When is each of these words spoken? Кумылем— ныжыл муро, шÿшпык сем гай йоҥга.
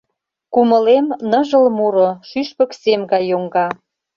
Кумылем— 0.53 1.07
ныжыл 1.29 1.65
муро, 1.77 2.09
шÿшпык 2.29 2.71
сем 2.81 3.01
гай 3.11 3.23
йоҥга. 3.31 3.67